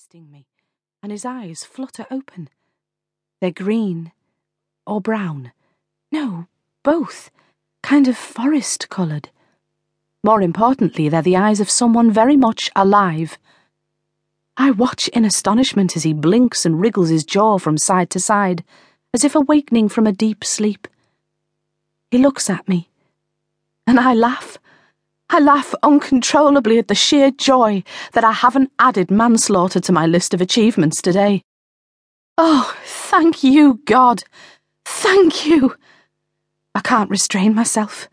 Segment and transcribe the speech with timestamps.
[0.00, 0.46] twisting me,
[1.02, 2.48] and his eyes flutter open.
[3.38, 4.12] They're green
[4.86, 5.52] or brown.
[6.10, 6.46] No,
[6.82, 7.30] both.
[7.82, 9.28] Kind of forest coloured.
[10.24, 13.36] More importantly, they're the eyes of someone very much alive.
[14.56, 18.64] I watch in astonishment as he blinks and wriggles his jaw from side to side,
[19.12, 20.88] as if awakening from a deep sleep.
[22.10, 22.88] He looks at me,
[23.86, 24.56] and I laugh.
[25.32, 27.84] I laugh uncontrollably at the sheer joy
[28.14, 31.42] that I haven't added manslaughter to my list of achievements today.
[32.36, 34.24] Oh, thank you, God.
[34.84, 35.76] Thank you.
[36.74, 38.08] I can't restrain myself.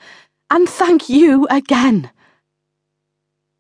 [0.52, 2.11] And thank you again.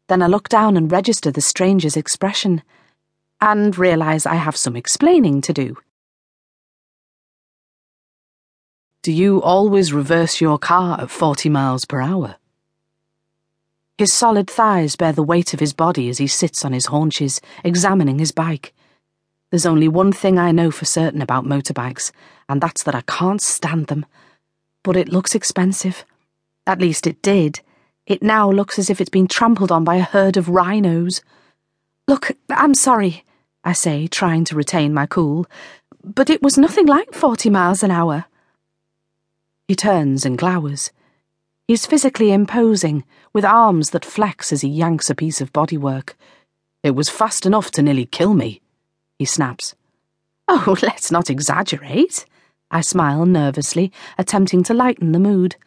[0.07, 2.61] Then I look down and register the stranger's expression,
[3.41, 5.77] and realise I have some explaining to do.
[9.01, 12.35] Do you always reverse your car at 40 miles per hour?
[13.97, 17.41] His solid thighs bear the weight of his body as he sits on his haunches,
[17.63, 18.73] examining his bike.
[19.49, 22.11] There's only one thing I know for certain about motorbikes,
[22.47, 24.05] and that's that I can't stand them.
[24.83, 26.05] But it looks expensive.
[26.67, 27.61] At least it did.
[28.05, 31.21] It now looks as if it's been trampled on by a herd of rhinos.
[32.07, 33.25] Look, I'm sorry,
[33.63, 35.47] I say, trying to retain my cool,
[36.03, 38.25] but it was nothing like 40 miles an hour.
[39.67, 40.91] He turns and glowers.
[41.67, 46.13] He's physically imposing, with arms that flex as he yanks a piece of bodywork.
[46.81, 48.61] It was fast enough to nearly kill me,
[49.19, 49.75] he snaps.
[50.47, 52.25] Oh, let's not exaggerate.
[52.71, 55.57] I smile nervously, attempting to lighten the mood.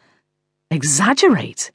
[0.71, 1.71] Exaggerate,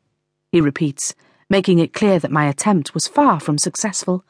[0.51, 1.15] he repeats,
[1.49, 4.25] making it clear that my attempt was far from successful.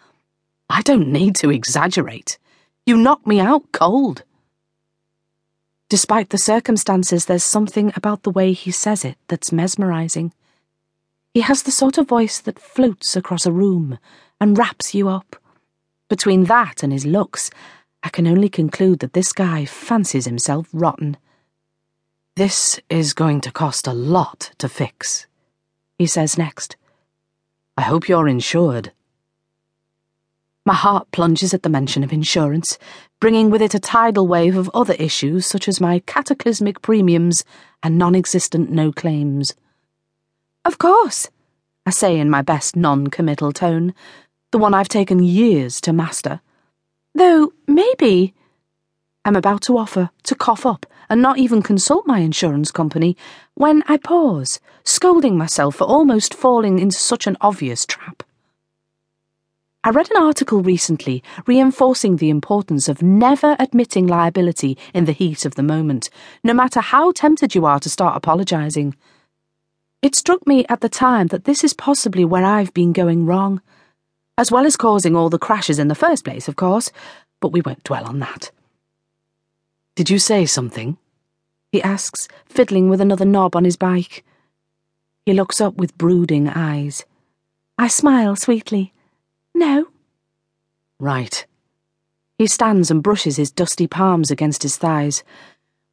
[0.69, 2.37] I don't need to exaggerate.
[2.85, 4.25] You knocked me out cold.
[5.89, 10.33] Despite the circumstances, there's something about the way he says it that's mesmerizing.
[11.33, 13.99] He has the sort of voice that floats across a room
[14.41, 15.37] and wraps you up.
[16.09, 17.51] Between that and his looks,
[18.03, 21.17] I can only conclude that this guy fancies himself rotten.
[22.35, 25.27] This is going to cost a lot to fix,
[25.99, 26.77] he says next.
[27.77, 28.93] I hope you're insured.
[30.67, 32.77] My heart plunges at the mention of insurance,
[33.21, 37.45] bringing with it a tidal wave of other issues such as my cataclysmic premiums
[37.85, 39.55] and non existent no claims.
[40.65, 41.31] Of course,
[41.87, 43.95] I say in my best non committal tone,
[44.51, 46.41] the one I've taken years to master.
[47.15, 48.35] Though, maybe.
[49.25, 53.17] I'm about to offer to cough up and not even consult my insurance company
[53.55, 58.25] when I pause, scolding myself for almost falling into such an obvious trap.
[59.87, 65.45] I read an article recently reinforcing the importance of never admitting liability in the heat
[65.45, 66.11] of the moment,
[66.43, 68.97] no matter how tempted you are to start apologising.
[70.03, 73.63] It struck me at the time that this is possibly where I've been going wrong,
[74.37, 76.91] as well as causing all the crashes in the first place, of course,
[77.39, 78.51] but we won't dwell on that.
[79.95, 80.99] Did you say something?
[81.71, 84.25] He asks, fiddling with another knob on his bike.
[85.25, 87.05] He looks up with brooding eyes.
[87.79, 88.93] I smile sweetly.
[89.57, 89.87] No.
[91.01, 91.47] Right.
[92.37, 95.25] He stands and brushes his dusty palms against his thighs.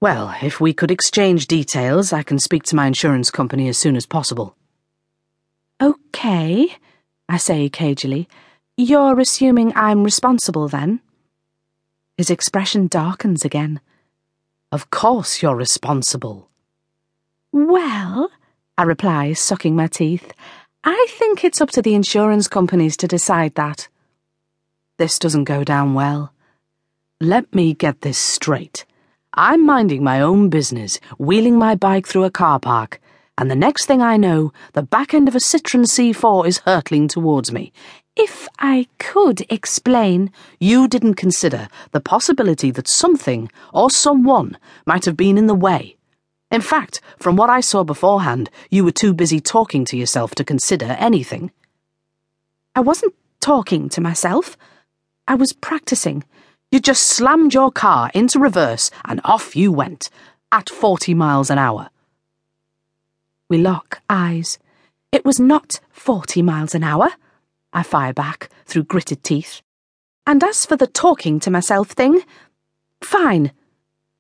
[0.02, 3.96] Well, if we could exchange details, I can speak to my insurance company as soon
[3.96, 4.58] as possible.
[5.82, 6.76] Okay,
[7.30, 8.28] I say cagily.
[8.76, 11.00] You're assuming I'm responsible then?
[12.18, 13.80] His expression darkens again.
[14.74, 16.50] Of course you're responsible.
[17.54, 18.30] Well,
[18.78, 20.34] I reply, sucking my teeth,
[20.84, 23.88] I think it's up to the insurance companies to decide that.
[24.98, 26.34] This doesn't go down well.
[27.22, 28.86] Let me get this straight.
[29.34, 33.00] I'm minding my own business, wheeling my bike through a car park,
[33.38, 37.08] and the next thing I know, the back end of a Citroen C4 is hurtling
[37.08, 37.72] towards me.
[38.16, 40.32] If I could explain.
[40.60, 45.96] You didn't consider the possibility that something or someone might have been in the way.
[46.54, 50.44] In fact, from what I saw beforehand, you were too busy talking to yourself to
[50.44, 51.52] consider anything.
[52.76, 54.56] I wasn't talking to myself.
[55.28, 56.24] I was practicing.
[56.72, 60.12] You just slammed your car into reverse and off you went,
[60.52, 61.90] at 40 miles an hour.
[63.50, 64.60] We lock eyes.
[65.12, 67.10] It was not 40 miles an hour.
[67.74, 69.64] I fire back through gritted teeth.
[70.28, 72.22] And as for the talking to myself thing,
[73.02, 73.52] fine.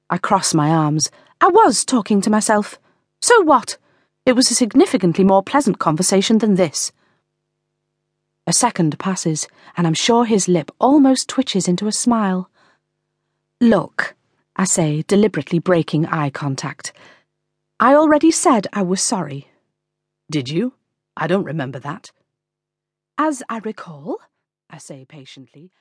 [0.10, 1.12] I cross my arms.
[1.44, 2.80] I was talking to myself.
[3.22, 3.78] So what?
[4.26, 6.94] It was a significantly more pleasant conversation than this.
[8.48, 12.50] A second passes, and I'm sure his lip almost twitches into a smile.
[13.60, 14.16] Look,
[14.56, 16.94] I say, deliberately breaking eye contact.
[17.78, 19.50] I already said I was sorry.
[20.32, 20.76] Did you?
[21.18, 22.12] I don't remember that.
[23.18, 24.20] As I recall,
[24.70, 25.74] I say patiently,